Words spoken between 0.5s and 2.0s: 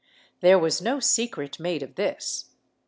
was no secret made of